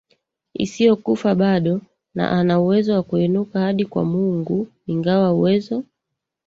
[0.63, 1.75] isiyokufa bado
[2.35, 5.83] ana uwezo wa kuinuka hadi kwa Mungu ingawa uwezo